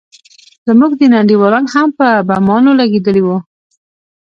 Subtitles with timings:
[0.67, 3.37] زموږ ځينې انډيولان هم په بمانو لگېدلي وو.